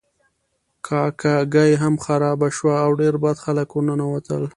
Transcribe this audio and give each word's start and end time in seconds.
کاکه 0.87 1.33
ګي 1.53 1.71
هم 1.81 1.95
خرابه 2.03 2.47
شوه 2.57 2.75
او 2.85 2.91
ډیر 3.01 3.13
بد 3.23 3.37
خلک 3.45 3.69
ورننوتل. 3.73 4.43